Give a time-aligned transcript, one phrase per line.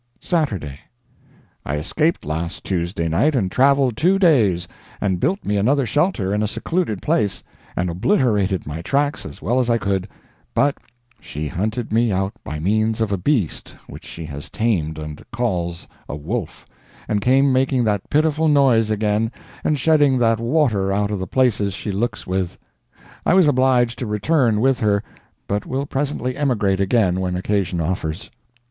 [0.19, 0.79] SATURDAY.
[1.63, 4.67] I escaped last Tuesday night, and traveled two days,
[4.99, 7.43] and built me another shelter in a secluded place,
[7.75, 10.07] and obliterated my tracks as well as I could,
[10.55, 10.75] but
[11.19, 15.87] she hunted me out by means of a beast which she has tamed and calls
[16.09, 16.65] a wolf,
[17.07, 19.31] and came making that pitiful noise again,
[19.63, 22.57] and shedding that water out of the places she looks with.
[23.23, 25.03] I was obliged to return with her,
[25.47, 28.31] but will presently emigrate again when occasion offers.